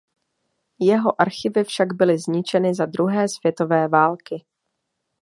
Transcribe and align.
Jeho 0.79 1.21
archivy 1.21 1.63
však 1.63 1.93
byly 1.93 2.17
zničeny 2.19 2.75
za 2.75 2.85
druhé 2.85 3.29
světové 3.29 3.87
války. 3.87 4.45